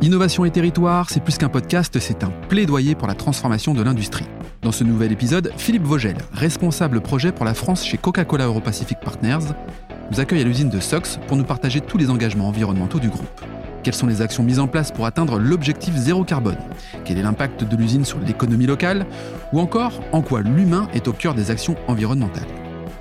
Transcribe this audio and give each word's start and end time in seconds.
Innovation 0.00 0.44
et 0.44 0.50
territoire, 0.52 1.10
c'est 1.10 1.18
plus 1.18 1.38
qu'un 1.38 1.48
podcast, 1.48 1.98
c'est 1.98 2.22
un 2.22 2.30
plaidoyer 2.48 2.94
pour 2.94 3.08
la 3.08 3.14
transformation 3.14 3.74
de 3.74 3.82
l'industrie. 3.82 4.26
Dans 4.62 4.70
ce 4.70 4.84
nouvel 4.84 5.10
épisode, 5.10 5.52
Philippe 5.56 5.82
Vogel, 5.82 6.16
responsable 6.32 7.00
projet 7.00 7.32
pour 7.32 7.44
la 7.44 7.52
France 7.52 7.84
chez 7.84 7.98
Coca-Cola 7.98 8.46
Europacific 8.46 9.00
Partners, 9.00 9.52
nous 10.12 10.20
accueille 10.20 10.42
à 10.42 10.44
l'usine 10.44 10.70
de 10.70 10.78
Sox 10.78 11.18
pour 11.26 11.36
nous 11.36 11.42
partager 11.42 11.80
tous 11.80 11.98
les 11.98 12.10
engagements 12.10 12.46
environnementaux 12.46 13.00
du 13.00 13.08
groupe. 13.08 13.26
Quelles 13.82 13.94
sont 13.94 14.06
les 14.06 14.22
actions 14.22 14.44
mises 14.44 14.60
en 14.60 14.68
place 14.68 14.92
pour 14.92 15.04
atteindre 15.04 15.40
l'objectif 15.40 15.96
zéro 15.96 16.22
carbone? 16.22 16.58
Quel 17.04 17.18
est 17.18 17.22
l'impact 17.22 17.64
de 17.64 17.76
l'usine 17.76 18.04
sur 18.04 18.20
l'économie 18.20 18.66
locale? 18.66 19.04
Ou 19.52 19.58
encore, 19.58 20.00
en 20.12 20.22
quoi 20.22 20.42
l'humain 20.42 20.86
est 20.94 21.08
au 21.08 21.12
cœur 21.12 21.34
des 21.34 21.50
actions 21.50 21.74
environnementales? 21.88 22.46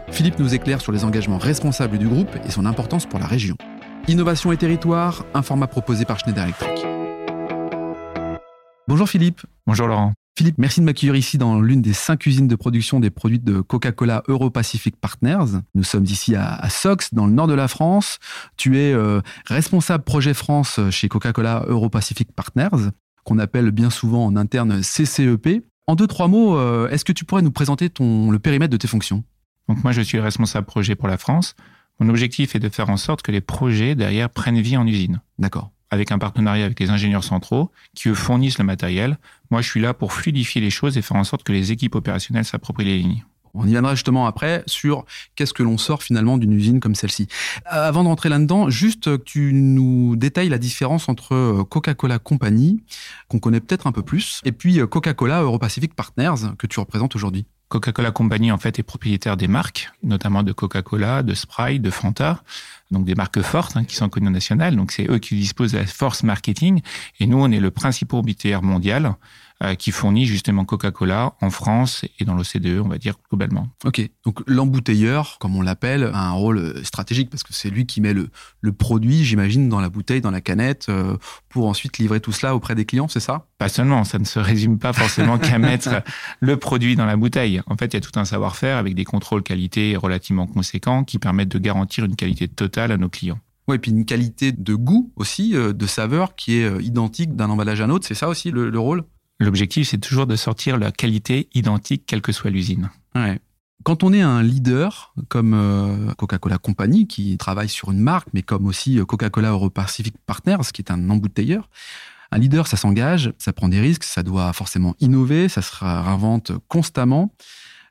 Philippe 0.09 0.39
nous 0.39 0.55
éclaire 0.55 0.81
sur 0.81 0.91
les 0.91 1.03
engagements 1.05 1.37
responsables 1.37 1.99
du 1.99 2.07
groupe 2.07 2.35
et 2.43 2.49
son 2.49 2.65
importance 2.65 3.05
pour 3.05 3.19
la 3.19 3.27
région. 3.27 3.55
Innovation 4.07 4.51
et 4.51 4.57
territoire, 4.57 5.25
un 5.33 5.41
format 5.41 5.67
proposé 5.67 6.05
par 6.05 6.17
Schneider 6.17 6.43
Electric. 6.43 6.96
Bonjour 8.87 9.09
Philippe. 9.09 9.41
Bonjour 9.65 9.87
Laurent. 9.87 10.13
Philippe, 10.37 10.59
merci 10.59 10.79
de 10.79 10.85
m'accueillir 10.85 11.15
ici 11.15 11.37
dans 11.37 11.59
l'une 11.59 11.81
des 11.81 11.91
cinq 11.91 12.25
usines 12.25 12.47
de 12.47 12.55
production 12.55 13.01
des 13.01 13.09
produits 13.09 13.39
de 13.39 13.59
Coca-Cola 13.59 14.23
Euro-Pacific 14.29 14.95
Partners. 14.95 15.59
Nous 15.75 15.83
sommes 15.83 16.05
ici 16.05 16.35
à, 16.35 16.69
Sox, 16.69 17.13
dans 17.13 17.25
le 17.25 17.33
nord 17.33 17.47
de 17.47 17.53
la 17.53 17.67
France. 17.67 18.19
Tu 18.55 18.77
es 18.77 18.93
euh, 18.93 19.19
responsable 19.45 20.05
projet 20.05 20.33
France 20.33 20.79
chez 20.89 21.09
Coca-Cola 21.09 21.65
Euro-Pacific 21.67 22.31
Partners, 22.31 22.91
qu'on 23.25 23.39
appelle 23.39 23.71
bien 23.71 23.89
souvent 23.89 24.25
en 24.25 24.37
interne 24.37 24.81
CCEP. 24.81 25.65
En 25.87 25.95
deux, 25.95 26.07
trois 26.07 26.29
mots, 26.29 26.57
euh, 26.57 26.87
est-ce 26.89 27.03
que 27.03 27.13
tu 27.13 27.25
pourrais 27.25 27.41
nous 27.41 27.51
présenter 27.51 27.89
ton, 27.89 28.31
le 28.31 28.39
périmètre 28.39 28.71
de 28.71 28.77
tes 28.77 28.87
fonctions? 28.87 29.25
Donc 29.67 29.83
moi, 29.83 29.91
je 29.91 30.01
suis 30.01 30.17
le 30.17 30.23
responsable 30.23 30.65
projet 30.65 30.95
pour 30.95 31.09
la 31.09 31.17
France. 31.17 31.55
Mon 31.99 32.07
objectif 32.07 32.55
est 32.55 32.59
de 32.59 32.69
faire 32.69 32.89
en 32.89 32.97
sorte 32.97 33.21
que 33.21 33.33
les 33.33 33.41
projets 33.41 33.95
derrière 33.95 34.29
prennent 34.29 34.61
vie 34.61 34.77
en 34.77 34.87
usine. 34.87 35.19
D'accord. 35.39 35.71
Avec 35.89 36.11
un 36.11 36.19
partenariat 36.19 36.65
avec 36.65 36.79
les 36.79 36.89
ingénieurs 36.89 37.23
centraux 37.23 37.71
qui 37.95 38.09
eux 38.09 38.13
fournissent 38.13 38.57
le 38.57 38.65
matériel. 38.65 39.17
Moi, 39.51 39.61
je 39.61 39.69
suis 39.69 39.79
là 39.79 39.93
pour 39.93 40.13
fluidifier 40.13 40.61
les 40.61 40.69
choses 40.69 40.97
et 40.97 41.01
faire 41.01 41.17
en 41.17 41.23
sorte 41.23 41.43
que 41.43 41.53
les 41.53 41.71
équipes 41.71 41.95
opérationnelles 41.95 42.45
s'approprient 42.45 42.85
les 42.85 42.97
lignes. 42.99 43.23
On 43.53 43.65
y 43.65 43.71
viendra 43.71 43.95
justement 43.95 44.27
après 44.27 44.63
sur 44.67 45.05
qu'est-ce 45.35 45.53
que 45.53 45.63
l'on 45.63 45.77
sort 45.77 46.03
finalement 46.03 46.37
d'une 46.37 46.53
usine 46.53 46.79
comme 46.79 46.93
celle-ci. 46.93 47.27
Euh, 47.73 47.87
avant 47.87 48.03
d'entrer 48.03 48.29
là-dedans, 48.29 48.69
juste 48.69 49.05
que 49.05 49.23
tu 49.23 49.51
nous 49.53 50.15
détailles 50.15 50.49
la 50.49 50.59
différence 50.59 51.09
entre 51.09 51.33
euh, 51.33 51.63
Coca-Cola 51.63 52.19
Company, 52.19 52.83
qu'on 53.27 53.39
connaît 53.39 53.59
peut-être 53.59 53.87
un 53.87 53.91
peu 53.91 54.03
plus, 54.03 54.41
et 54.45 54.51
puis 54.51 54.79
euh, 54.79 54.85
Coca-Cola 54.85 55.41
Euro-Pacific 55.41 55.95
Partners, 55.95 56.53
que 56.57 56.67
tu 56.67 56.79
représentes 56.79 57.15
aujourd'hui. 57.15 57.45
Coca-Cola 57.69 58.11
Company 58.11 58.51
en 58.51 58.57
fait 58.57 58.79
est 58.79 58.83
propriétaire 58.83 59.35
des 59.35 59.47
marques, 59.47 59.91
notamment 60.01 60.43
de 60.43 60.53
Coca-Cola, 60.53 61.21
de 61.21 61.33
Sprite, 61.33 61.81
de 61.81 61.89
Fanta, 61.89 62.43
donc 62.91 63.05
des 63.05 63.15
marques 63.15 63.41
fortes 63.41 63.75
hein, 63.75 63.83
qui 63.83 63.95
sont 63.95 64.07
connues 64.07 64.29
nationales. 64.29 64.75
Donc 64.75 64.91
c'est 64.91 65.09
eux 65.09 65.19
qui 65.19 65.35
disposent 65.35 65.73
de 65.73 65.79
la 65.79 65.85
force 65.85 66.23
marketing 66.23 66.81
et 67.19 67.27
nous 67.27 67.39
on 67.39 67.51
est 67.51 67.59
le 67.59 67.71
principal 67.71 68.19
embouteilleur 68.19 68.63
mondial 68.63 69.15
qui 69.77 69.91
fournit 69.91 70.25
justement 70.25 70.65
Coca-Cola 70.65 71.33
en 71.41 71.49
France 71.49 72.05
et 72.19 72.25
dans 72.25 72.35
l'OCDE, 72.35 72.79
on 72.83 72.87
va 72.87 72.97
dire 72.97 73.15
globalement. 73.29 73.69
Ok, 73.85 74.07
donc 74.23 74.41
l'embouteilleur, 74.47 75.37
comme 75.39 75.55
on 75.55 75.61
l'appelle, 75.61 76.11
a 76.13 76.27
un 76.27 76.31
rôle 76.31 76.57
euh, 76.57 76.83
stratégique 76.83 77.29
parce 77.29 77.43
que 77.43 77.53
c'est 77.53 77.69
lui 77.69 77.85
qui 77.85 78.01
met 78.01 78.13
le, 78.13 78.29
le 78.61 78.71
produit, 78.71 79.23
j'imagine, 79.23 79.69
dans 79.69 79.79
la 79.79 79.89
bouteille, 79.89 80.21
dans 80.21 80.31
la 80.31 80.41
canette, 80.41 80.87
euh, 80.89 81.17
pour 81.49 81.67
ensuite 81.67 81.97
livrer 81.97 82.19
tout 82.19 82.31
cela 82.31 82.55
auprès 82.55 82.75
des 82.75 82.85
clients, 82.85 83.07
c'est 83.07 83.19
ça? 83.19 83.47
Pas 83.57 83.69
seulement, 83.69 84.03
ça 84.03 84.19
ne 84.19 84.25
se 84.25 84.39
résume 84.39 84.77
pas 84.77 84.93
forcément 84.93 85.37
qu'à 85.37 85.57
mettre 85.59 86.03
le 86.39 86.57
produit 86.57 86.95
dans 86.95 87.05
la 87.05 87.17
bouteille. 87.17 87.61
En 87.67 87.77
fait, 87.77 87.87
il 87.87 87.93
y 87.95 87.97
a 87.97 88.01
tout 88.01 88.19
un 88.19 88.25
savoir-faire 88.25 88.77
avec 88.77 88.95
des 88.95 89.05
contrôles 89.05 89.43
qualité 89.43 89.95
relativement 89.95 90.47
conséquents 90.47 91.03
qui 91.03 91.19
permettent 91.19 91.49
de 91.49 91.59
garantir 91.59 92.05
une 92.05 92.15
qualité 92.15 92.47
totale 92.47 92.91
à 92.91 92.97
nos 92.97 93.09
clients. 93.09 93.39
Oui, 93.67 93.75
et 93.75 93.79
puis 93.79 93.91
une 93.91 94.05
qualité 94.05 94.53
de 94.53 94.75
goût 94.75 95.11
aussi, 95.17 95.51
de 95.51 95.85
saveur 95.87 96.35
qui 96.35 96.55
est 96.55 96.81
identique 96.81 97.35
d'un 97.35 97.49
emballage 97.49 97.81
à 97.81 97.83
un 97.83 97.89
autre, 97.89 98.07
c'est 98.07 98.13
ça 98.13 98.29
aussi 98.29 98.49
le 98.51 98.79
rôle? 98.79 99.03
L'objectif, 99.39 99.89
c'est 99.89 99.99
toujours 99.99 100.25
de 100.25 100.35
sortir 100.35 100.77
la 100.77 100.91
qualité 100.91 101.47
identique, 101.53 102.05
quelle 102.05 102.21
que 102.21 102.31
soit 102.31 102.49
l'usine. 102.49 102.89
Quand 103.83 104.03
on 104.03 104.11
est 104.11 104.21
un 104.21 104.41
leader 104.41 105.13
comme 105.29 105.53
euh, 105.53 106.13
Coca-Cola 106.17 106.57
Company, 106.57 107.07
qui 107.07 107.37
travaille 107.37 107.69
sur 107.69 107.91
une 107.91 107.99
marque, 107.99 108.27
mais 108.33 108.41
comme 108.41 108.65
aussi 108.65 108.99
euh, 108.99 109.05
Coca-Cola 109.05 109.51
Euro-Pacific 109.51 110.15
Partners, 110.25 110.71
qui 110.73 110.81
est 110.81 110.91
un 110.91 111.09
embouteilleur, 111.09 111.69
un 112.31 112.39
leader, 112.39 112.67
ça 112.67 112.75
s'engage, 112.75 113.33
ça 113.37 113.53
prend 113.53 113.69
des 113.69 113.79
risques, 113.79 114.03
ça 114.03 114.23
doit 114.23 114.51
forcément 114.53 114.95
innover, 114.99 115.47
ça 115.47 115.61
se 115.61 115.73
réinvente 115.75 116.51
constamment. 116.67 117.33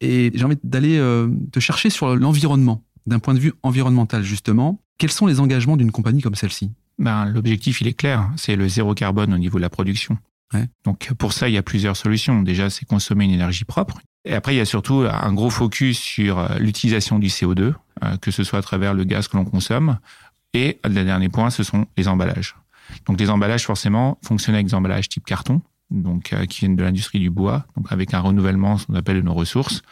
Et 0.00 0.30
j'ai 0.34 0.44
envie 0.44 0.58
d'aller 0.62 0.98
euh, 0.98 1.28
te 1.52 1.60
chercher 1.60 1.88
sur 1.88 2.14
l'environnement, 2.14 2.84
d'un 3.06 3.18
point 3.18 3.34
de 3.34 3.38
vue 3.38 3.54
environnemental 3.62 4.22
justement. 4.22 4.82
Quels 4.98 5.12
sont 5.12 5.26
les 5.26 5.40
engagements 5.40 5.76
d'une 5.76 5.92
compagnie 5.92 6.20
comme 6.20 6.34
celle-ci? 6.34 6.72
Ben, 6.98 7.26
L'objectif, 7.26 7.80
il 7.80 7.86
est 7.86 7.94
clair, 7.94 8.30
c'est 8.36 8.56
le 8.56 8.68
zéro 8.68 8.94
carbone 8.94 9.32
au 9.32 9.38
niveau 9.38 9.58
de 9.58 9.62
la 9.62 9.70
production. 9.70 10.18
Donc 10.84 11.12
pour 11.14 11.32
ça, 11.32 11.48
il 11.48 11.54
y 11.54 11.58
a 11.58 11.62
plusieurs 11.62 11.96
solutions. 11.96 12.42
Déjà, 12.42 12.70
c'est 12.70 12.84
consommer 12.84 13.24
une 13.24 13.32
énergie 13.32 13.64
propre. 13.64 13.98
Et 14.24 14.34
après, 14.34 14.54
il 14.54 14.58
y 14.58 14.60
a 14.60 14.64
surtout 14.64 15.06
un 15.08 15.32
gros 15.32 15.50
focus 15.50 15.98
sur 15.98 16.38
euh, 16.38 16.58
l'utilisation 16.58 17.18
du 17.18 17.28
CO2, 17.28 17.74
euh, 18.02 18.16
que 18.20 18.30
ce 18.30 18.42
soit 18.42 18.58
à 18.58 18.62
travers 18.62 18.92
le 18.92 19.04
gaz 19.04 19.28
que 19.28 19.36
l'on 19.36 19.44
consomme. 19.44 19.98
Et 20.52 20.80
le 20.84 21.04
dernier 21.04 21.28
point, 21.28 21.50
ce 21.50 21.62
sont 21.62 21.86
les 21.96 22.08
emballages. 22.08 22.56
Donc 23.06 23.20
les 23.20 23.30
emballages, 23.30 23.64
forcément, 23.64 24.18
fonctionnent 24.24 24.56
avec 24.56 24.66
des 24.66 24.74
emballages 24.74 25.08
type 25.08 25.24
carton, 25.24 25.62
donc 25.90 26.32
euh, 26.32 26.46
qui 26.46 26.60
viennent 26.60 26.76
de 26.76 26.82
l'industrie 26.82 27.20
du 27.20 27.30
bois, 27.30 27.66
donc 27.76 27.90
avec 27.90 28.14
un 28.14 28.20
renouvellement, 28.20 28.78
ce 28.78 28.86
qu'on 28.86 28.94
appelle 28.94 29.16
de 29.16 29.22
nos 29.22 29.34
ressources, 29.34 29.82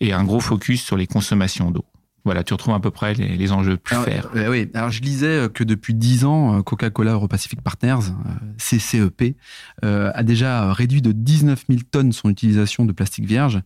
et 0.00 0.12
un 0.12 0.24
gros 0.24 0.40
focus 0.40 0.82
sur 0.82 0.96
les 0.96 1.06
consommations 1.06 1.70
d'eau. 1.70 1.84
Voilà, 2.28 2.44
tu 2.44 2.52
retrouves 2.52 2.74
à 2.74 2.78
peu 2.78 2.90
près 2.90 3.14
les, 3.14 3.52
enjeux 3.52 3.78
plus 3.78 3.96
alors, 3.96 4.06
euh, 4.36 4.50
oui, 4.50 4.70
alors 4.74 4.90
je 4.90 5.00
lisais 5.00 5.26
euh, 5.26 5.48
que 5.48 5.64
depuis 5.64 5.94
10 5.94 6.26
ans, 6.26 6.58
euh, 6.58 6.62
Coca-Cola 6.62 7.12
Euro-Pacific 7.12 7.62
Partners, 7.62 8.12
CCEP, 8.58 9.34
a 9.82 10.22
déjà 10.22 10.74
réduit 10.74 11.00
de 11.00 11.12
19 11.12 11.64
000 11.70 11.80
tonnes 11.90 12.12
son 12.12 12.28
utilisation 12.28 12.84
de 12.84 12.92
plastique 12.92 13.24
vierge. 13.24 13.62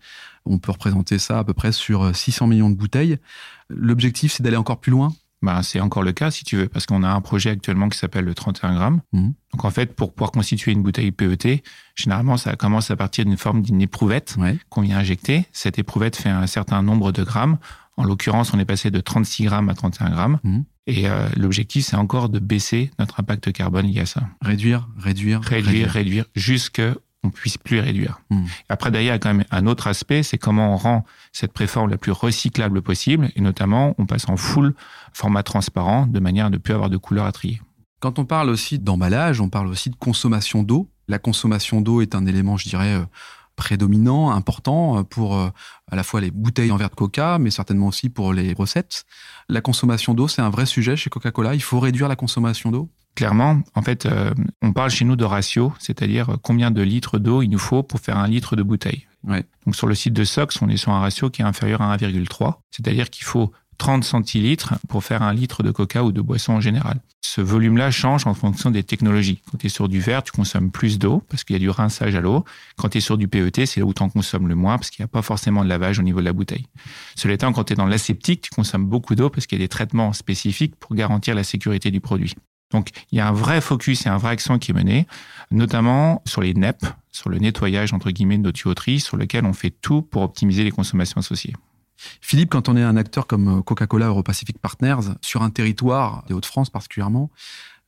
On 0.47 0.59
peut 0.59 0.71
représenter 0.71 1.19
ça 1.19 1.41
à 1.41 1.45
peu 1.45 1.55
près 1.55 1.73
sur 1.73 2.15
600 2.15 2.47
millions 2.47 2.71
de 2.71 2.77
bouteilles. 2.77 3.19
L'objectif, 3.69 4.31
c'est 4.31 4.45
d'aller 4.45 4.57
encore 4.57 4.79
plus 4.79 4.93
loin? 4.93 5.13
Bah, 5.43 5.61
c'est 5.65 5.81
encore 5.81 6.05
le 6.05 6.13
cas 6.13 6.31
si 6.31 6.45
tu 6.45 6.57
veux, 6.57 6.69
parce 6.69 6.87
qu'on 6.87 7.03
a 7.03 7.09
un 7.09 7.21
projet 7.21 7.51
actuellement 7.51 7.89
qui 7.89 7.99
s'appelle 7.99 8.25
le 8.25 8.35
31 8.35 8.75
grammes. 8.75 9.01
Mmh. 9.13 9.31
Donc 9.53 9.65
en 9.65 9.71
fait, 9.71 9.97
pour 9.97 10.13
pouvoir 10.13 10.31
constituer 10.31 10.71
une 10.71 10.83
bouteille 10.83 11.11
PET, 11.11 11.65
généralement 11.97 12.37
ça 12.37 12.55
commence 12.55 12.93
à 12.93 12.97
partir 12.97 13.25
d'une 13.25 13.37
forme 13.37 13.61
d'une 13.61 13.83
éprouvette 13.83 14.37
qu'on 14.69 14.83
vient 14.83 14.99
injecter. 14.99 15.47
Cette 15.53 15.81
éprouvette 15.81 16.15
fait 16.15 16.29
un 16.29 16.47
certain 16.47 16.83
nombre 16.83 17.11
de 17.11 17.25
grammes. 17.25 17.59
En 17.97 18.05
l'occurrence, 18.05 18.55
on 18.55 18.59
est 18.59 18.65
passé 18.65 18.91
de 18.91 19.01
36 19.01 19.45
grammes 19.45 19.69
à 19.69 19.75
31 19.75 20.11
grammes. 20.11 20.39
Mmh. 20.43 20.61
Et 20.87 21.09
euh, 21.09 21.29
l'objectif, 21.37 21.85
c'est 21.85 21.97
encore 21.97 22.29
de 22.29 22.39
baisser 22.39 22.91
notre 22.99 23.21
impact 23.21 23.53
carbone 23.53 23.87
lié 23.87 24.01
à 24.01 24.07
ça. 24.07 24.23
Réduire, 24.41 24.89
réduire, 24.97 25.41
réduire, 25.43 25.91
réduire, 25.91 26.25
jusque 26.35 26.83
on 27.25 27.31
puisse 27.31 27.57
plus 27.57 27.79
réduire. 27.79 28.21
Mmh. 28.31 28.45
Après, 28.69 28.91
d'ailleurs, 28.91 29.13
il 29.13 29.15
y 29.15 29.17
a 29.17 29.19
quand 29.19 29.33
même 29.33 29.45
un 29.51 29.67
autre 29.67 29.87
aspect, 29.87 30.23
c'est 30.23 30.39
comment 30.39 30.75
on 30.75 30.77
rend 30.77 31.05
cette 31.33 31.53
préforme 31.53 31.91
la 31.91 31.99
plus 31.99 32.11
recyclable 32.11 32.83
possible, 32.83 33.31
et 33.37 33.41
notamment, 33.41 33.95
on 33.99 34.07
passe 34.07 34.29
en 34.29 34.37
full 34.37 34.75
format 35.13 35.45
transparent, 35.45 36.07
de 36.07 36.19
manière 36.19 36.47
à 36.47 36.51
ne 36.51 36.57
plus 36.57 36.75
avoir 36.75 36.91
de 36.91 36.97
couleur 36.97 37.27
à 37.27 37.33
trier. 37.33 37.61
Quand 38.01 38.19
on 38.19 38.25
parle 38.25 38.51
aussi 38.51 38.81
d'emballage, 38.81 39.41
on 39.41 39.49
parle 39.49 39.69
aussi 39.69 39.89
de 39.89 39.95
consommation 39.95 40.65
d'eau. 40.65 40.91
La 41.07 41.21
consommation 41.21 41.81
d'eau 41.81 42.01
est 42.01 42.17
un 42.17 42.27
élément, 42.27 42.57
je 42.57 42.69
dirais, 42.69 42.95
euh, 42.95 43.05
prédominant, 43.57 44.31
important 44.31 44.99
euh, 44.99 45.03
pour 45.03 45.37
euh, 45.37 45.49
à 45.91 45.97
la 45.97 46.03
fois 46.03 46.21
les 46.21 46.31
bouteilles 46.31 46.71
en 46.71 46.77
verre 46.77 46.91
de 46.91 46.95
coca, 46.95 47.39
mais 47.39 47.51
certainement 47.51 47.89
aussi 47.89 48.09
pour 48.09 48.33
les 48.33 48.53
recettes. 48.53 49.05
La 49.49 49.61
consommation 49.61 50.15
d'eau, 50.15 50.29
c'est 50.29 50.43
un 50.43 50.51
vrai 50.51 50.67
sujet 50.67 50.97
chez 50.97 51.11
Coca-Cola. 51.11 51.55
Il 51.55 51.63
faut 51.63 51.81
réduire 51.81 52.09
la 52.09 52.17
consommation 52.17 52.71
d'eau 52.71 52.89
Clairement, 53.15 53.61
en 53.75 53.83
fait, 53.83 54.07
euh, 54.07 54.33
on 54.63 54.73
parle 54.73 54.91
chez 54.91 55.05
nous 55.05 55.17
de 55.17 55.25
ratio, 55.25 55.75
c'est-à-dire 55.79 56.39
combien 56.43 56.71
de 56.71 56.81
litres 56.81 57.19
d'eau 57.19 57.43
il 57.43 57.49
nous 57.49 57.59
faut 57.59 57.83
pour 57.83 58.01
faire 58.01 58.17
un 58.17 58.27
litre 58.27 58.57
de 58.57 58.63
bouteille. 58.63 59.07
Donc 59.67 59.77
sur 59.77 59.87
le 59.87 59.95
site 59.95 60.15
de 60.15 60.25
Sox, 60.25 60.61
on 60.63 60.69
est 60.69 60.79
sur 60.79 60.93
un 60.93 61.01
ratio 61.01 61.31
qui 61.31 61.43
est 61.43 61.45
inférieur 61.45 61.83
à 61.83 61.95
1,3, 61.95 62.55
c'est-à-dire 62.71 63.11
qu'il 63.11 63.25
faut 63.25 63.53
30 63.79 64.03
centilitres 64.03 64.75
pour 64.89 65.05
faire 65.05 65.23
un 65.23 65.33
litre 65.33 65.63
de 65.63 65.71
coca 65.71 66.03
ou 66.03 66.11
de 66.11 66.21
boisson 66.21 66.55
en 66.55 66.61
général. 66.61 67.01
Ce 67.25 67.41
volume-là 67.41 67.91
change 67.91 68.27
en 68.27 68.35
fonction 68.35 68.71
des 68.71 68.83
technologies. 68.83 69.41
Quand 69.51 69.57
tu 69.57 69.67
es 69.67 69.71
sur 69.71 69.89
du 69.89 70.01
verre, 70.01 70.23
tu 70.23 70.33
consommes 70.33 70.71
plus 70.71 70.99
d'eau 70.99 71.23
parce 71.29 71.45
qu'il 71.45 71.55
y 71.55 71.57
a 71.57 71.61
du 71.61 71.71
rinçage 71.71 72.15
à 72.15 72.21
l'eau. 72.21 72.45
Quand 72.77 72.91
tu 72.91 72.99
es 72.99 73.01
sur 73.01 73.17
du 73.17 73.29
PET, 73.29 73.65
c'est 73.65 73.81
là 73.81 73.87
où 73.87 73.95
tu 73.95 74.03
en 74.03 74.09
consommes 74.09 74.49
le 74.49 74.57
moins 74.57 74.77
parce 74.77 74.91
qu'il 74.91 75.03
n'y 75.03 75.07
a 75.07 75.09
pas 75.09 75.23
forcément 75.23 75.63
de 75.65 75.69
lavage 75.69 75.99
au 75.99 76.03
niveau 76.03 76.21
de 76.21 76.25
la 76.25 76.33
bouteille. 76.33 76.67
Cela 77.15 77.35
étant, 77.35 77.53
quand 77.53 77.65
tu 77.65 77.73
es 77.73 77.77
dans 77.77 77.87
l'aseptique, 77.87 78.43
tu 78.43 78.51
consommes 78.51 78.87
beaucoup 78.87 79.15
d'eau 79.15 79.31
parce 79.31 79.47
qu'il 79.47 79.59
y 79.59 79.63
a 79.63 79.65
des 79.65 79.69
traitements 79.69 80.13
spécifiques 80.13 80.77
pour 80.77 80.95
garantir 80.97 81.35
la 81.35 81.45
sécurité 81.45 81.91
du 81.91 82.01
produit. 82.01 82.35
Donc, 82.73 82.91
il 83.13 83.19
y 83.19 83.21
a 83.21 83.29
un 83.29 83.33
vrai 83.33 83.61
focus 83.61 84.05
et 84.07 84.09
un 84.09 84.17
vrai 84.17 84.33
accent 84.33 84.59
qui 84.59 84.73
est 84.73 84.75
mené, 84.75 85.07
notamment 85.51 86.23
sur 86.27 86.41
les 86.41 86.55
NEP, 86.55 86.85
sur 87.13 87.31
le 87.31 87.39
nettoyage, 87.39 87.93
entre 87.93 88.11
guillemets, 88.11 88.39
de 88.39 88.43
nos 88.43 88.53
tuyauteries, 88.53 89.01
sur 89.01 89.17
lequel 89.17 89.45
on 89.45 89.53
fait 89.53 89.71
tout 89.71 90.03
pour 90.03 90.23
optimiser 90.23 90.65
les 90.65 90.71
consommations 90.71 91.19
associées. 91.21 91.55
Philippe, 92.21 92.51
quand 92.51 92.69
on 92.69 92.77
est 92.77 92.83
un 92.83 92.97
acteur 92.97 93.27
comme 93.27 93.59
euh, 93.59 93.63
Coca-Cola 93.63 94.07
Euro-Pacific 94.07 94.59
Partners, 94.59 95.15
sur 95.21 95.43
un 95.43 95.51
territoire, 95.51 96.25
des 96.29 96.35
Hauts-de-France 96.35 96.71
particulièrement, 96.71 97.31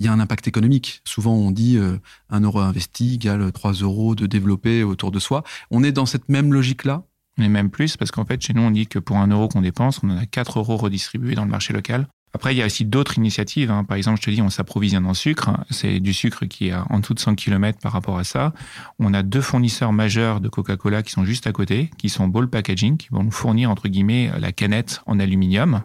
il 0.00 0.06
y 0.06 0.08
a 0.08 0.12
un 0.12 0.20
impact 0.20 0.48
économique. 0.48 1.00
Souvent, 1.04 1.34
on 1.34 1.50
dit 1.50 1.76
euh, 1.76 1.98
un 2.30 2.40
euro 2.40 2.60
investi 2.60 3.14
égale 3.14 3.52
3 3.52 3.72
euros 3.72 4.14
de 4.14 4.26
développer 4.26 4.82
autour 4.82 5.10
de 5.10 5.18
soi. 5.18 5.44
On 5.70 5.84
est 5.84 5.92
dans 5.92 6.06
cette 6.06 6.28
même 6.28 6.52
logique-là? 6.52 7.04
Est 7.36 7.48
même 7.48 7.70
plus, 7.70 7.96
parce 7.96 8.12
qu'en 8.12 8.24
fait, 8.24 8.40
chez 8.40 8.52
nous, 8.52 8.62
on 8.62 8.70
dit 8.70 8.86
que 8.86 9.00
pour 9.00 9.16
un 9.16 9.26
euro 9.26 9.48
qu'on 9.48 9.62
dépense, 9.62 10.00
on 10.04 10.10
en 10.10 10.16
a 10.16 10.26
4 10.26 10.60
euros 10.60 10.76
redistribués 10.76 11.34
dans 11.34 11.44
le 11.44 11.50
marché 11.50 11.72
local. 11.72 12.06
Après, 12.34 12.52
il 12.52 12.58
y 12.58 12.62
a 12.62 12.66
aussi 12.66 12.84
d'autres 12.84 13.16
initiatives. 13.16 13.70
Hein. 13.70 13.84
Par 13.84 13.96
exemple, 13.96 14.18
je 14.20 14.26
te 14.26 14.30
dis, 14.30 14.42
on 14.42 14.50
s'approvisionne 14.50 15.06
en 15.06 15.14
sucre. 15.14 15.50
C'est 15.70 16.00
du 16.00 16.12
sucre 16.12 16.46
qui 16.46 16.68
est 16.68 16.74
en 16.74 16.98
dessous 16.98 17.14
de 17.14 17.20
100 17.20 17.36
km 17.36 17.78
par 17.80 17.92
rapport 17.92 18.18
à 18.18 18.24
ça. 18.24 18.52
On 18.98 19.14
a 19.14 19.22
deux 19.22 19.40
fournisseurs 19.40 19.92
majeurs 19.92 20.40
de 20.40 20.48
Coca-Cola 20.48 21.04
qui 21.04 21.12
sont 21.12 21.24
juste 21.24 21.46
à 21.46 21.52
côté, 21.52 21.90
qui 21.96 22.08
sont 22.08 22.26
Ball 22.26 22.48
Packaging, 22.48 22.96
qui 22.96 23.08
vont 23.12 23.22
nous 23.22 23.30
fournir, 23.30 23.70
entre 23.70 23.88
guillemets, 23.88 24.32
la 24.38 24.50
canette 24.50 25.00
en 25.06 25.20
aluminium. 25.20 25.82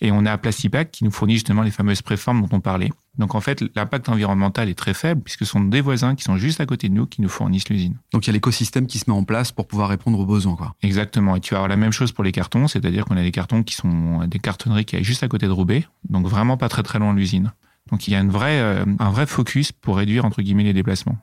Et 0.00 0.10
on 0.10 0.26
a 0.26 0.36
Plastipack 0.38 0.90
qui 0.90 1.04
nous 1.04 1.12
fournit 1.12 1.34
justement 1.34 1.62
les 1.62 1.70
fameuses 1.70 2.02
préformes 2.02 2.42
dont 2.42 2.56
on 2.56 2.60
parlait. 2.60 2.90
Donc 3.18 3.34
en 3.34 3.40
fait, 3.40 3.62
l'impact 3.74 4.08
environnemental 4.08 4.68
est 4.68 4.74
très 4.74 4.94
faible 4.94 5.20
puisque 5.20 5.40
ce 5.40 5.52
sont 5.52 5.60
des 5.60 5.80
voisins 5.80 6.14
qui 6.14 6.24
sont 6.24 6.36
juste 6.36 6.60
à 6.60 6.66
côté 6.66 6.88
de 6.88 6.94
nous 6.94 7.06
qui 7.06 7.20
nous 7.20 7.28
fournissent 7.28 7.68
l'usine. 7.68 7.96
Donc 8.12 8.26
il 8.26 8.28
y 8.28 8.30
a 8.30 8.32
l'écosystème 8.32 8.86
qui 8.86 8.98
se 8.98 9.10
met 9.10 9.16
en 9.16 9.24
place 9.24 9.52
pour 9.52 9.66
pouvoir 9.66 9.88
répondre 9.88 10.18
aux 10.18 10.26
besoins. 10.26 10.56
Quoi. 10.56 10.74
Exactement. 10.82 11.36
Et 11.36 11.40
tu 11.40 11.52
vas 11.54 11.58
avoir 11.58 11.68
la 11.68 11.76
même 11.76 11.92
chose 11.92 12.12
pour 12.12 12.24
les 12.24 12.32
cartons, 12.32 12.68
c'est-à-dire 12.68 13.04
qu'on 13.04 13.16
a 13.16 13.22
des 13.22 13.32
cartons 13.32 13.62
qui 13.62 13.74
sont 13.74 14.26
des 14.26 14.38
cartonneries 14.38 14.84
qui 14.84 14.96
sont 14.96 15.02
juste 15.02 15.22
à 15.22 15.28
côté 15.28 15.46
de 15.46 15.52
Roubaix, 15.52 15.86
donc 16.08 16.26
vraiment 16.26 16.56
pas 16.56 16.68
très 16.68 16.82
très 16.82 16.98
loin 16.98 17.12
de 17.12 17.18
l'usine. 17.18 17.52
Donc 17.90 18.08
il 18.08 18.12
y 18.12 18.14
a 18.16 18.20
une 18.20 18.30
vraie, 18.30 18.60
euh, 18.60 18.84
un 18.98 19.10
vrai 19.10 19.26
focus 19.26 19.72
pour 19.72 19.96
réduire 19.96 20.24
entre 20.24 20.40
guillemets 20.40 20.64
les 20.64 20.72
déplacements. 20.72 21.18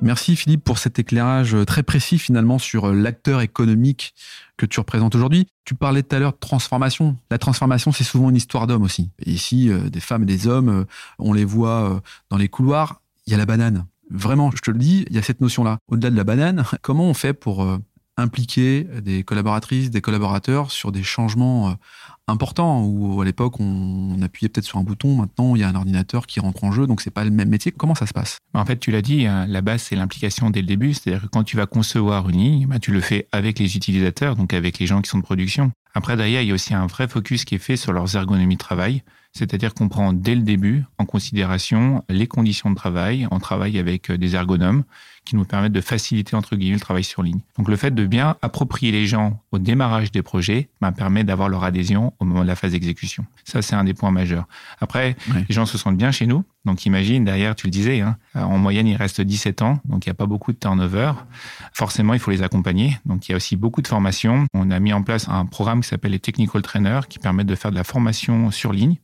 Merci 0.00 0.36
Philippe 0.36 0.62
pour 0.62 0.78
cet 0.78 1.00
éclairage 1.00 1.56
très 1.66 1.82
précis 1.82 2.18
finalement 2.18 2.58
sur 2.58 2.92
l'acteur 2.92 3.40
économique 3.40 4.14
que 4.56 4.64
tu 4.64 4.78
représentes 4.78 5.14
aujourd'hui. 5.14 5.46
Tu 5.64 5.74
parlais 5.74 6.02
tout 6.02 6.14
à 6.14 6.18
l'heure 6.18 6.32
de 6.32 6.38
transformation. 6.38 7.16
La 7.30 7.38
transformation, 7.38 7.90
c'est 7.90 8.04
souvent 8.04 8.30
une 8.30 8.36
histoire 8.36 8.66
d'hommes 8.66 8.84
aussi. 8.84 9.10
Ici, 9.26 9.70
euh, 9.70 9.90
des 9.90 10.00
femmes 10.00 10.22
et 10.22 10.26
des 10.26 10.46
hommes, 10.46 10.68
euh, 10.68 10.84
on 11.18 11.32
les 11.32 11.44
voit 11.44 11.90
euh, 11.90 12.00
dans 12.30 12.36
les 12.36 12.48
couloirs. 12.48 13.00
Il 13.26 13.32
y 13.32 13.34
a 13.34 13.38
la 13.38 13.46
banane. 13.46 13.86
Vraiment, 14.10 14.50
je 14.50 14.62
te 14.62 14.70
le 14.70 14.78
dis, 14.78 15.04
il 15.10 15.16
y 15.16 15.18
a 15.18 15.22
cette 15.22 15.40
notion-là. 15.40 15.78
Au-delà 15.88 16.10
de 16.10 16.16
la 16.16 16.24
banane, 16.24 16.64
comment 16.82 17.04
on 17.04 17.14
fait 17.14 17.34
pour 17.34 17.66
impliquer 18.16 18.84
des 18.84 19.22
collaboratrices, 19.22 19.90
des 19.90 20.00
collaborateurs 20.00 20.70
sur 20.70 20.90
des 20.90 21.02
changements 21.02 21.76
important 22.28 22.84
où 22.84 23.20
à 23.20 23.24
l'époque 23.24 23.58
on 23.60 24.20
appuyait 24.22 24.48
peut-être 24.48 24.66
sur 24.66 24.78
un 24.78 24.82
bouton, 24.82 25.16
maintenant 25.16 25.56
il 25.56 25.60
y 25.60 25.64
a 25.64 25.68
un 25.68 25.74
ordinateur 25.74 26.26
qui 26.26 26.40
rentre 26.40 26.64
en 26.64 26.72
jeu, 26.72 26.86
donc 26.86 27.00
c'est 27.00 27.10
pas 27.10 27.24
le 27.24 27.30
même 27.30 27.48
métier. 27.48 27.72
Comment 27.72 27.94
ça 27.94 28.06
se 28.06 28.12
passe? 28.12 28.38
En 28.54 28.64
fait, 28.64 28.78
tu 28.78 28.90
l'as 28.90 29.02
dit, 29.02 29.26
hein, 29.26 29.46
la 29.46 29.60
base 29.60 29.82
c'est 29.82 29.96
l'implication 29.96 30.50
dès 30.50 30.60
le 30.60 30.66
début, 30.66 30.94
c'est-à-dire 30.94 31.22
que 31.22 31.28
quand 31.28 31.44
tu 31.44 31.56
vas 31.56 31.66
concevoir 31.66 32.28
une 32.28 32.38
ligne, 32.38 32.66
bah, 32.66 32.78
tu 32.78 32.92
le 32.92 33.00
fais 33.00 33.28
avec 33.32 33.58
les 33.58 33.76
utilisateurs, 33.76 34.36
donc 34.36 34.52
avec 34.54 34.78
les 34.78 34.86
gens 34.86 35.02
qui 35.02 35.10
sont 35.10 35.18
de 35.18 35.22
production. 35.22 35.72
Après 35.94 36.16
derrière, 36.16 36.42
il 36.42 36.48
y 36.48 36.50
a 36.50 36.54
aussi 36.54 36.74
un 36.74 36.86
vrai 36.86 37.08
focus 37.08 37.44
qui 37.44 37.56
est 37.56 37.58
fait 37.58 37.76
sur 37.76 37.92
leurs 37.92 38.14
ergonomies 38.14 38.56
de 38.56 38.60
travail. 38.60 39.02
C'est-à-dire 39.38 39.72
qu'on 39.72 39.88
prend 39.88 40.12
dès 40.12 40.34
le 40.34 40.42
début 40.42 40.84
en 40.98 41.06
considération 41.06 42.04
les 42.08 42.26
conditions 42.26 42.70
de 42.70 42.74
travail. 42.74 43.28
On 43.30 43.38
travaille 43.38 43.78
avec 43.78 44.10
des 44.10 44.34
ergonomes 44.34 44.82
qui 45.24 45.36
nous 45.36 45.44
permettent 45.44 45.72
de 45.72 45.80
faciliter 45.80 46.34
entre 46.34 46.56
guillemets 46.56 46.74
le 46.74 46.80
travail 46.80 47.04
sur 47.04 47.22
ligne. 47.22 47.40
Donc 47.56 47.68
le 47.68 47.76
fait 47.76 47.94
de 47.94 48.04
bien 48.06 48.36
approprier 48.42 48.90
les 48.90 49.06
gens 49.06 49.40
au 49.52 49.58
démarrage 49.58 50.10
des 50.10 50.22
projets 50.22 50.70
ben, 50.80 50.90
permet 50.90 51.22
d'avoir 51.22 51.48
leur 51.48 51.62
adhésion 51.62 52.14
au 52.18 52.24
moment 52.24 52.42
de 52.42 52.46
la 52.46 52.56
phase 52.56 52.72
d'exécution. 52.72 53.26
Ça 53.44 53.62
c'est 53.62 53.76
un 53.76 53.84
des 53.84 53.94
points 53.94 54.10
majeurs. 54.10 54.48
Après, 54.80 55.16
les 55.48 55.54
gens 55.54 55.66
se 55.66 55.78
sentent 55.78 55.98
bien 55.98 56.10
chez 56.10 56.26
nous. 56.26 56.44
Donc 56.64 56.84
imagine 56.86 57.24
derrière, 57.24 57.54
tu 57.54 57.66
le 57.66 57.70
disais, 57.70 58.00
hein, 58.00 58.16
en 58.34 58.58
moyenne 58.58 58.86
il 58.86 58.96
reste 58.96 59.20
17 59.20 59.62
ans, 59.62 59.78
donc 59.84 60.06
il 60.06 60.08
n'y 60.08 60.12
a 60.12 60.14
pas 60.14 60.26
beaucoup 60.26 60.52
de 60.52 60.58
turnover. 60.58 61.12
Forcément, 61.72 62.14
il 62.14 62.20
faut 62.20 62.30
les 62.30 62.42
accompagner. 62.42 62.98
Donc 63.06 63.28
il 63.28 63.32
y 63.32 63.34
a 63.34 63.36
aussi 63.36 63.54
beaucoup 63.56 63.82
de 63.82 63.88
formations. 63.88 64.46
On 64.54 64.70
a 64.70 64.80
mis 64.80 64.92
en 64.92 65.02
place 65.02 65.28
un 65.28 65.46
programme 65.46 65.82
qui 65.82 65.88
s'appelle 65.88 66.12
les 66.12 66.18
Technical 66.18 66.62
Trainers 66.62 67.02
qui 67.08 67.18
permettent 67.18 67.46
de 67.46 67.54
faire 67.54 67.70
de 67.70 67.76
la 67.76 67.84
formation 67.84 68.50
sur 68.50 68.72
ligne 68.72 68.96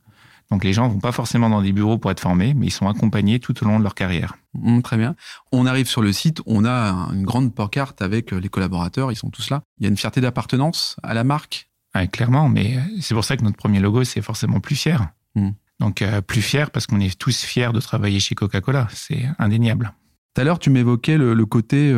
donc 0.51 0.63
les 0.63 0.73
gens 0.73 0.87
vont 0.87 0.99
pas 0.99 1.11
forcément 1.11 1.49
dans 1.49 1.61
des 1.61 1.71
bureaux 1.71 1.97
pour 1.97 2.11
être 2.11 2.19
formés, 2.19 2.53
mais 2.53 2.67
ils 2.67 2.71
sont 2.71 2.87
accompagnés 2.87 3.39
tout 3.39 3.63
au 3.63 3.67
long 3.67 3.79
de 3.79 3.83
leur 3.83 3.95
carrière. 3.95 4.35
Mmh, 4.53 4.81
très 4.81 4.97
bien. 4.97 5.15
On 5.51 5.65
arrive 5.65 5.87
sur 5.87 6.01
le 6.01 6.13
site, 6.13 6.41
on 6.45 6.65
a 6.65 7.09
une 7.13 7.23
grande 7.23 7.53
pancarte 7.53 8.01
avec 8.01 8.31
euh, 8.31 8.39
les 8.39 8.49
collaborateurs, 8.49 9.11
ils 9.11 9.15
sont 9.15 9.29
tous 9.29 9.49
là. 9.49 9.63
Il 9.79 9.83
y 9.83 9.87
a 9.87 9.89
une 9.89 9.97
fierté 9.97 10.21
d'appartenance 10.21 10.97
à 11.03 11.13
la 11.13 11.23
marque? 11.23 11.69
clairement, 12.11 12.49
mais 12.49 12.75
euh, 12.75 12.81
c'est 12.99 13.13
pour 13.13 13.23
ça 13.23 13.37
que 13.37 13.43
notre 13.43 13.55
premier 13.55 13.79
logo, 13.79 14.03
c'est 14.03 14.21
forcément 14.21 14.59
plus 14.59 14.75
fier. 14.75 15.07
Mmh. 15.35 15.51
Donc 15.79 16.01
euh, 16.01 16.19
plus 16.21 16.41
fier 16.41 16.69
parce 16.69 16.87
qu'on 16.87 16.99
est 16.99 17.17
tous 17.17 17.43
fiers 17.43 17.71
de 17.71 17.79
travailler 17.79 18.19
chez 18.19 18.35
Coca-Cola, 18.35 18.89
c'est 18.91 19.25
indéniable. 19.39 19.93
Tout 20.33 20.41
à 20.41 20.43
l'heure, 20.43 20.59
tu 20.59 20.69
m'évoquais 20.69 21.17
le, 21.17 21.45
côté 21.45 21.95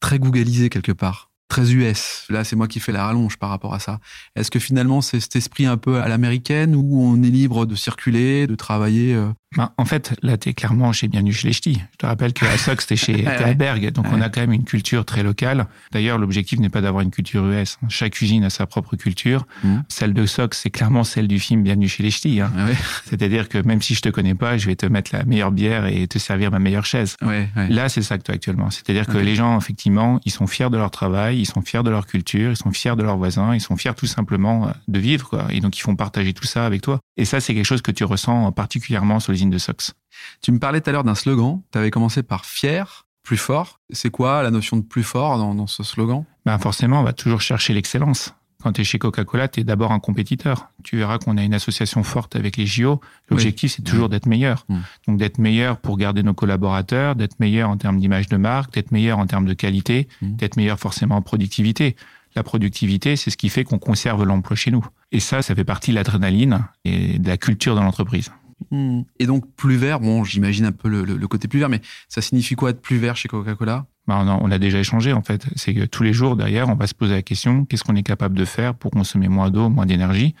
très 0.00 0.18
googlisé 0.18 0.70
quelque 0.70 0.92
part 0.92 1.27
très 1.48 1.72
US. 1.72 2.26
Là, 2.28 2.44
c'est 2.44 2.56
moi 2.56 2.68
qui 2.68 2.80
fais 2.80 2.92
la 2.92 3.06
rallonge 3.06 3.38
par 3.38 3.50
rapport 3.50 3.74
à 3.74 3.78
ça. 3.78 4.00
Est-ce 4.36 4.50
que 4.50 4.58
finalement, 4.58 5.00
c'est 5.00 5.20
cet 5.20 5.36
esprit 5.36 5.66
un 5.66 5.76
peu 5.76 6.00
à 6.00 6.08
l'américaine 6.08 6.76
où 6.76 7.02
on 7.02 7.22
est 7.22 7.30
libre 7.30 7.66
de 7.66 7.74
circuler, 7.74 8.46
de 8.46 8.54
travailler 8.54 9.14
euh 9.14 9.28
ben, 9.56 9.70
En 9.76 9.84
fait, 9.84 10.14
là, 10.22 10.36
tu 10.36 10.48
es 10.48 10.54
clairement 10.54 10.92
chez 10.92 11.08
Bienvenue 11.08 11.32
chez 11.32 11.48
les 11.48 11.54
Ch'tis. 11.54 11.80
Je 11.92 11.96
te 11.96 12.06
rappelle 12.06 12.32
que 12.32 12.44
à 12.44 12.56
Sox, 12.58 12.86
tu 12.86 12.96
chez 12.96 13.24
Berg, 13.56 13.90
donc 13.92 14.06
on 14.12 14.20
a 14.20 14.28
quand 14.28 14.40
même 14.40 14.52
une 14.52 14.64
culture 14.64 15.04
très 15.04 15.22
locale. 15.22 15.66
D'ailleurs, 15.92 16.18
l'objectif 16.18 16.58
n'est 16.58 16.68
pas 16.68 16.80
d'avoir 16.80 17.02
une 17.02 17.10
culture 17.10 17.44
US. 17.46 17.78
Chaque 17.88 18.20
usine 18.20 18.44
a 18.44 18.50
sa 18.50 18.66
propre 18.66 18.96
culture. 18.96 19.46
Mmh. 19.64 19.78
Celle 19.88 20.14
de 20.14 20.26
Sox, 20.26 20.58
c'est 20.58 20.70
clairement 20.70 21.04
celle 21.04 21.28
du 21.28 21.38
film 21.38 21.62
Bienvenue 21.62 21.88
chez 21.88 22.02
les 22.02 22.10
Ch'tis. 22.10 22.40
Hein. 22.40 22.52
Ah 22.56 22.66
C'est-à-dire 23.04 23.48
que 23.48 23.58
même 23.58 23.82
si 23.82 23.94
je 23.94 24.02
te 24.02 24.08
connais 24.08 24.34
pas, 24.34 24.58
je 24.58 24.66
vais 24.66 24.76
te 24.76 24.86
mettre 24.86 25.14
la 25.14 25.24
meilleure 25.24 25.52
bière 25.52 25.86
et 25.86 26.06
te 26.06 26.18
servir 26.18 26.50
ma 26.50 26.58
meilleure 26.58 26.86
chaise. 26.86 27.16
Là, 27.56 27.88
c'est 27.88 28.02
ça 28.02 28.18
que 28.18 28.22
toi 28.22 28.34
actuellement. 28.34 28.70
C'est-à-dire 28.70 29.06
que 29.06 29.18
les 29.18 29.34
gens, 29.34 29.58
effectivement, 29.58 30.20
ils 30.24 30.32
sont 30.32 30.46
fiers 30.46 30.70
de 30.70 30.76
leur 30.76 30.90
travail, 30.90 31.40
ils 31.40 31.46
sont 31.46 31.62
fiers 31.62 31.82
de 31.82 31.90
leur 31.90 32.06
culture, 32.06 32.50
ils 32.50 32.56
sont 32.56 32.72
fiers 32.72 32.96
de 32.96 33.02
leurs 33.02 33.16
voisins, 33.16 33.54
ils 33.54 33.60
sont 33.60 33.76
fiers 33.76 33.94
tout 33.94 34.06
simplement 34.06 34.68
euh, 34.68 34.70
de 34.88 34.98
vivre, 34.98 35.28
quoi. 35.28 35.46
Et 35.50 35.60
donc, 35.60 35.78
ils 35.78 35.82
font 35.82 35.96
partager 35.96 36.32
tout 36.32 36.44
ça 36.44 36.66
avec 36.66 36.82
toi. 36.82 37.00
Et 37.16 37.24
ça, 37.24 37.40
c'est 37.40 37.54
quelque 37.54 37.64
chose 37.64 37.82
que 37.82 37.90
tu 37.90 38.04
ressens 38.04 38.50
particulièrement 38.52 39.20
sur 39.20 39.32
l'usine 39.38 39.50
de 39.50 39.58
Sox. 39.58 39.94
Tu 40.42 40.50
me 40.50 40.58
parlais 40.58 40.80
tout 40.80 40.90
à 40.90 40.92
l'heure 40.92 41.04
d'un 41.04 41.14
slogan. 41.14 41.60
Tu 41.70 41.78
avais 41.78 41.90
commencé 41.90 42.22
par 42.22 42.44
fier, 42.44 43.06
plus 43.22 43.36
fort. 43.36 43.80
C'est 43.90 44.10
quoi 44.10 44.42
la 44.42 44.50
notion 44.50 44.76
de 44.76 44.82
plus 44.82 45.04
fort 45.04 45.38
dans, 45.38 45.66
ce 45.66 45.82
slogan? 45.82 46.24
Ben 46.44 46.58
Forcément, 46.58 47.00
on 47.00 47.04
va 47.04 47.12
toujours 47.12 47.40
chercher 47.40 47.72
l'excellence. 47.72 48.34
Quand 48.60 48.72
tu 48.72 48.80
es 48.80 48.84
chez 48.84 48.98
Coca-Cola, 48.98 49.46
tu 49.46 49.60
es 49.60 49.64
d'abord 49.64 49.92
un 49.92 50.00
compétiteur. 50.00 50.70
Tu 50.82 50.96
verras 50.96 51.18
qu'on 51.18 51.36
a 51.36 51.44
une 51.44 51.54
association 51.54 52.02
forte 52.02 52.34
avec 52.34 52.56
les 52.56 52.66
JO. 52.66 53.00
L'objectif, 53.30 53.70
c'est 53.70 53.82
toujours 53.82 54.08
d'être 54.08 54.26
meilleur. 54.26 54.66
Mm. 54.68 54.78
Donc 55.06 55.18
d'être 55.18 55.38
meilleur 55.38 55.76
pour 55.78 55.96
garder 55.96 56.24
nos 56.24 56.34
collaborateurs, 56.34 57.14
d'être 57.14 57.38
meilleur 57.38 57.70
en 57.70 57.76
termes 57.76 58.00
d'image 58.00 58.26
de 58.26 58.36
marque, 58.36 58.74
d'être 58.74 58.90
meilleur 58.90 59.20
en 59.20 59.28
termes 59.28 59.46
de 59.46 59.54
qualité, 59.54 60.08
mm. 60.20 60.34
d'être 60.34 60.56
meilleur 60.56 60.80
forcément 60.80 61.14
en 61.14 61.22
productivité. 61.22 61.94
La 62.34 62.42
productivité, 62.42 63.14
c'est 63.14 63.30
ce 63.30 63.36
qui 63.36 63.48
fait 63.48 63.62
qu'on 63.62 63.78
conserve 63.78 64.24
l'emploi 64.24 64.56
chez 64.56 64.72
nous. 64.72 64.84
Et 65.12 65.20
ça, 65.20 65.40
ça 65.40 65.54
fait 65.54 65.64
partie 65.64 65.92
de 65.92 65.96
l'adrénaline 65.96 66.66
et 66.84 67.20
de 67.20 67.28
la 67.28 67.36
culture 67.36 67.76
de 67.76 67.80
l'entreprise. 67.80 68.32
Mm. 68.70 69.02
Et 69.18 69.26
donc 69.26 69.44
plus 69.54 69.76
vert, 69.76 70.00
bon, 70.00 70.24
j'imagine 70.24 70.64
un 70.64 70.72
peu 70.72 70.88
le, 70.88 71.28
côté 71.28 71.48
plus 71.48 71.58
vert, 71.58 71.68
mais 71.68 71.80
ça 72.08 72.20
signifie 72.20 72.54
quoi 72.54 72.70
être 72.70 72.80
plus 72.80 72.98
vert 72.98 73.16
chez 73.16 73.28
Coca-Cola? 73.28 73.86
Bah, 74.06 74.24
on, 74.40 74.50
a, 74.50 74.58
déjà 74.58 74.78
échangé 74.78 75.12
en 75.12 75.22
fait. 75.22 75.46
C'est 75.56 75.74
que 75.74 75.84
tous 75.84 76.02
les 76.02 76.14
jours 76.14 76.34
derrière, 76.34 76.68
on 76.68 76.74
va 76.74 76.86
se 76.86 76.94
poser 76.94 77.14
la 77.14 77.22
question 77.22 77.66
qu'est-ce 77.66 77.84
qu'on 77.84 77.96
est 77.96 78.02
capable 78.02 78.36
de 78.36 78.46
faire 78.46 78.74
pour 78.74 78.90
consommer 78.90 79.28
moins 79.28 79.50
d'eau, 79.50 79.68
moins 79.68 79.84
d'énergie? 79.84 80.34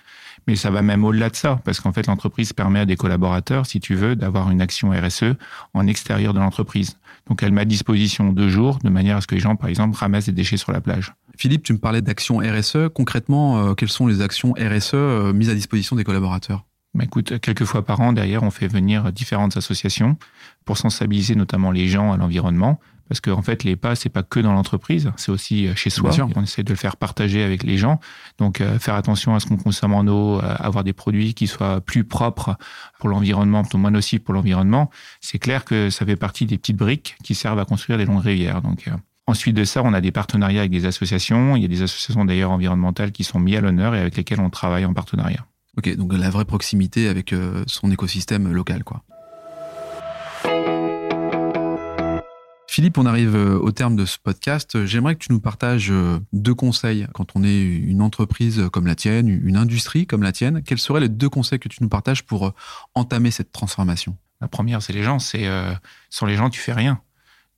Mais 0.46 0.56
ça 0.56 0.70
va 0.70 0.80
même 0.80 1.04
au-delà 1.04 1.28
de 1.28 1.36
ça, 1.36 1.60
parce 1.64 1.78
qu'en 1.78 1.92
fait, 1.92 2.06
l'entreprise 2.06 2.54
permet 2.54 2.80
à 2.80 2.86
des 2.86 2.96
collaborateurs, 2.96 3.66
si 3.66 3.80
tu 3.80 3.94
veux, 3.94 4.16
d'avoir 4.16 4.50
une 4.50 4.62
action 4.62 4.90
RSE 4.90 5.34
en 5.74 5.86
extérieur 5.86 6.32
de 6.32 6.38
l'entreprise. 6.38 6.96
Donc, 7.28 7.42
elle 7.42 7.52
met 7.52 7.60
à 7.60 7.66
disposition 7.66 8.32
deux 8.32 8.48
jours, 8.48 8.78
de 8.82 8.88
manière 8.88 9.18
à 9.18 9.20
ce 9.20 9.26
que 9.26 9.34
les 9.34 9.42
gens, 9.42 9.56
par 9.56 9.68
exemple, 9.68 9.98
ramassent 9.98 10.24
des 10.24 10.32
déchets 10.32 10.56
sur 10.56 10.72
la 10.72 10.80
plage. 10.80 11.12
Philippe, 11.36 11.64
tu 11.64 11.74
me 11.74 11.78
parlais 11.78 12.00
d'actions 12.00 12.38
RSE. 12.38 12.88
Concrètement, 12.94 13.58
euh, 13.58 13.74
quelles 13.74 13.90
sont 13.90 14.06
les 14.06 14.22
actions 14.22 14.54
RSE 14.54 14.94
euh, 14.94 15.32
mises 15.34 15.50
à 15.50 15.54
disposition 15.54 15.96
des 15.96 16.04
collaborateurs? 16.04 16.64
Bah, 16.98 17.04
écoute, 17.04 17.38
quelques 17.38 17.64
fois 17.64 17.84
par 17.84 18.00
an, 18.00 18.12
derrière, 18.12 18.42
on 18.42 18.50
fait 18.50 18.66
venir 18.66 19.12
différentes 19.12 19.56
associations 19.56 20.16
pour 20.64 20.76
sensibiliser 20.76 21.36
notamment 21.36 21.70
les 21.70 21.86
gens 21.86 22.12
à 22.12 22.16
l'environnement, 22.16 22.80
parce 23.08 23.20
qu'en 23.20 23.38
en 23.38 23.42
fait, 23.42 23.62
les 23.62 23.76
pas, 23.76 23.94
c'est 23.94 24.08
pas 24.08 24.24
que 24.24 24.40
dans 24.40 24.52
l'entreprise, 24.52 25.12
c'est 25.16 25.30
aussi 25.30 25.68
euh, 25.68 25.76
chez 25.76 25.90
soi. 25.90 26.10
On 26.34 26.42
essaie 26.42 26.64
de 26.64 26.70
le 26.70 26.76
faire 26.76 26.96
partager 26.96 27.44
avec 27.44 27.62
les 27.62 27.78
gens. 27.78 28.00
Donc, 28.38 28.60
euh, 28.60 28.80
faire 28.80 28.96
attention 28.96 29.34
à 29.36 29.40
ce 29.40 29.46
qu'on 29.46 29.56
consomme 29.56 29.94
en 29.94 30.06
eau, 30.08 30.40
euh, 30.40 30.54
avoir 30.58 30.82
des 30.82 30.92
produits 30.92 31.34
qui 31.34 31.46
soient 31.46 31.80
plus 31.80 32.02
propres 32.02 32.56
pour 32.98 33.08
l'environnement, 33.08 33.62
plutôt 33.62 33.78
moins 33.78 33.92
nocifs 33.92 34.22
pour 34.24 34.34
l'environnement. 34.34 34.90
C'est 35.20 35.38
clair 35.38 35.64
que 35.64 35.90
ça 35.90 36.04
fait 36.04 36.16
partie 36.16 36.46
des 36.46 36.58
petites 36.58 36.76
briques 36.76 37.16
qui 37.22 37.36
servent 37.36 37.60
à 37.60 37.64
construire 37.64 37.96
des 37.96 38.06
longues 38.06 38.24
rivières. 38.24 38.60
Donc, 38.60 38.90
Ensuite 39.28 39.54
de 39.54 39.64
ça, 39.64 39.82
on 39.84 39.92
a 39.92 40.00
des 40.00 40.10
partenariats 40.10 40.60
avec 40.60 40.70
des 40.70 40.86
associations. 40.86 41.54
Il 41.54 41.60
y 41.60 41.66
a 41.66 41.68
des 41.68 41.82
associations 41.82 42.24
d'ailleurs 42.24 42.50
environnementales 42.50 43.12
qui 43.12 43.24
sont 43.24 43.38
mises 43.38 43.56
à 43.56 43.60
l'honneur 43.60 43.94
et 43.94 44.00
avec 44.00 44.16
lesquelles 44.16 44.40
on 44.40 44.48
travaille 44.48 44.86
en 44.86 44.94
partenariat. 44.94 45.44
Ok, 45.78 45.94
donc 45.96 46.12
la 46.12 46.28
vraie 46.28 46.44
proximité 46.44 47.08
avec 47.08 47.32
son 47.66 47.90
écosystème 47.90 48.52
local, 48.52 48.84
quoi. 48.84 49.04
Philippe, 52.78 52.98
on 52.98 53.06
arrive 53.06 53.34
euh, 53.34 53.58
au 53.58 53.72
terme 53.72 53.96
de 53.96 54.04
ce 54.04 54.18
podcast. 54.22 54.84
J'aimerais 54.84 55.16
que 55.16 55.24
tu 55.24 55.32
nous 55.32 55.40
partages 55.40 55.90
euh, 55.90 56.20
deux 56.32 56.54
conseils 56.54 57.08
quand 57.12 57.34
on 57.34 57.42
est 57.42 57.60
une 57.60 58.00
entreprise 58.00 58.68
comme 58.72 58.86
la 58.86 58.94
tienne, 58.94 59.28
une 59.28 59.56
industrie 59.56 60.06
comme 60.06 60.22
la 60.22 60.30
tienne. 60.30 60.62
Quels 60.62 60.78
seraient 60.78 61.00
les 61.00 61.08
deux 61.08 61.28
conseils 61.28 61.58
que 61.58 61.68
tu 61.68 61.82
nous 61.82 61.88
partages 61.88 62.24
pour 62.24 62.46
euh, 62.46 62.54
entamer 62.94 63.32
cette 63.32 63.50
transformation? 63.50 64.16
La 64.40 64.46
première, 64.46 64.80
c'est 64.80 64.92
les 64.92 65.02
gens. 65.02 65.18
C'est 65.18 65.48
sans 66.08 66.26
les 66.26 66.36
gens, 66.36 66.50
tu 66.50 66.60
fais 66.60 66.72
rien. 66.72 67.00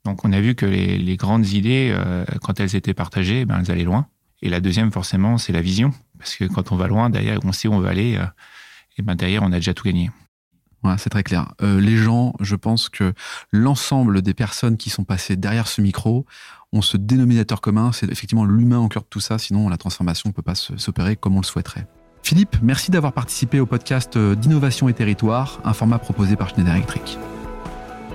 Donc, 0.06 0.24
on 0.24 0.32
a 0.32 0.40
vu 0.40 0.54
que 0.54 0.64
les, 0.64 1.16
grandes 1.18 1.46
idées, 1.48 1.94
quand 2.40 2.58
elles 2.58 2.74
étaient 2.74 2.94
partagées, 2.94 3.44
ben, 3.44 3.60
elles 3.60 3.70
allaient 3.70 3.84
loin. 3.84 4.06
Et 4.40 4.48
la 4.48 4.60
deuxième, 4.60 4.90
forcément, 4.90 5.36
c'est 5.36 5.52
la 5.52 5.60
vision. 5.60 5.92
Parce 6.20 6.36
que 6.36 6.44
quand 6.44 6.70
on 6.70 6.76
va 6.76 6.86
loin, 6.86 7.10
derrière, 7.10 7.40
on 7.44 7.52
sait 7.52 7.66
où 7.66 7.72
on 7.72 7.80
va 7.80 7.88
aller. 7.88 8.20
et 8.96 9.02
ben 9.02 9.16
derrière, 9.16 9.42
on 9.42 9.50
a 9.52 9.56
déjà 9.56 9.74
tout 9.74 9.84
gagné. 9.84 10.10
Ouais, 10.82 10.94
c'est 10.98 11.10
très 11.10 11.22
clair. 11.22 11.52
Euh, 11.62 11.80
les 11.80 11.96
gens, 11.96 12.32
je 12.40 12.56
pense 12.56 12.88
que 12.88 13.12
l'ensemble 13.52 14.22
des 14.22 14.34
personnes 14.34 14.76
qui 14.76 14.88
sont 14.88 15.04
passées 15.04 15.36
derrière 15.36 15.68
ce 15.68 15.80
micro 15.80 16.24
ont 16.72 16.82
ce 16.82 16.96
dénominateur 16.96 17.60
commun, 17.60 17.92
c'est 17.92 18.10
effectivement 18.10 18.44
l'humain 18.44 18.78
au 18.78 18.88
cœur 18.88 19.02
de 19.02 19.08
tout 19.08 19.20
ça, 19.20 19.38
sinon 19.38 19.68
la 19.68 19.76
transformation 19.76 20.30
ne 20.30 20.32
peut 20.32 20.42
pas 20.42 20.54
s'opérer 20.54 21.16
comme 21.16 21.36
on 21.36 21.40
le 21.40 21.46
souhaiterait. 21.46 21.86
Philippe, 22.22 22.56
merci 22.62 22.90
d'avoir 22.90 23.12
participé 23.12 23.60
au 23.60 23.66
podcast 23.66 24.16
euh, 24.16 24.34
d'Innovation 24.34 24.88
et 24.88 24.94
Territoire, 24.94 25.60
un 25.64 25.72
format 25.72 25.98
proposé 25.98 26.36
par 26.36 26.48
Schneider 26.50 26.74
Electric. 26.74 27.18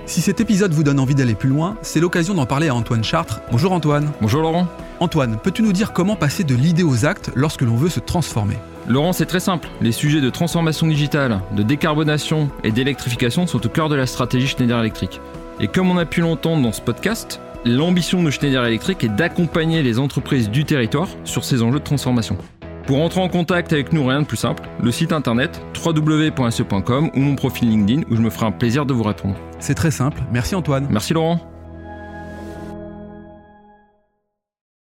Si 0.06 0.20
cet 0.20 0.40
épisode 0.40 0.72
vous 0.72 0.84
donne 0.84 1.00
envie 1.00 1.16
d'aller 1.16 1.34
plus 1.34 1.48
loin, 1.48 1.76
c'est 1.82 1.98
l'occasion 1.98 2.32
d'en 2.34 2.46
parler 2.46 2.68
à 2.68 2.74
Antoine 2.76 3.02
Chartres. 3.02 3.40
Bonjour 3.50 3.72
Antoine. 3.72 4.12
Bonjour 4.20 4.40
Laurent. 4.40 4.68
Antoine, 5.00 5.36
peux-tu 5.42 5.62
nous 5.62 5.72
dire 5.72 5.92
comment 5.92 6.14
passer 6.14 6.44
de 6.44 6.54
l'idée 6.54 6.84
aux 6.84 7.04
actes 7.04 7.32
lorsque 7.34 7.62
l'on 7.62 7.74
veut 7.74 7.88
se 7.88 7.98
transformer? 7.98 8.54
Laurent, 8.86 9.12
c'est 9.12 9.26
très 9.26 9.40
simple. 9.40 9.68
Les 9.80 9.90
sujets 9.90 10.20
de 10.20 10.30
transformation 10.30 10.86
digitale, 10.86 11.40
de 11.56 11.64
décarbonation 11.64 12.48
et 12.62 12.70
d'électrification 12.70 13.48
sont 13.48 13.66
au 13.66 13.68
cœur 13.68 13.88
de 13.88 13.96
la 13.96 14.06
stratégie 14.06 14.46
Schneider 14.46 14.78
Electric. 14.78 15.20
Et 15.58 15.66
comme 15.66 15.90
on 15.90 15.98
a 15.98 16.04
pu 16.04 16.20
l'entendre 16.20 16.62
dans 16.62 16.72
ce 16.72 16.82
podcast, 16.82 17.40
l'ambition 17.64 18.22
de 18.22 18.30
Schneider 18.30 18.64
Electric 18.64 19.02
est 19.02 19.08
d'accompagner 19.08 19.82
les 19.82 19.98
entreprises 19.98 20.50
du 20.50 20.64
territoire 20.64 21.08
sur 21.24 21.44
ces 21.44 21.62
enjeux 21.64 21.80
de 21.80 21.84
transformation. 21.84 22.38
Pour 22.86 23.02
entrer 23.02 23.20
en 23.20 23.28
contact 23.28 23.72
avec 23.72 23.92
nous, 23.92 24.06
rien 24.06 24.22
de 24.22 24.26
plus 24.26 24.36
simple, 24.36 24.62
le 24.80 24.92
site 24.92 25.12
internet 25.12 25.60
www.se.com 25.84 27.10
ou 27.12 27.18
mon 27.18 27.34
profil 27.34 27.68
LinkedIn 27.70 28.02
où 28.08 28.14
je 28.14 28.20
me 28.20 28.30
ferai 28.30 28.46
un 28.46 28.52
plaisir 28.52 28.86
de 28.86 28.94
vous 28.94 29.02
répondre. 29.02 29.34
C'est 29.58 29.74
très 29.74 29.90
simple. 29.90 30.22
Merci 30.32 30.54
Antoine. 30.54 30.86
Merci 30.90 31.14
Laurent. 31.14 31.40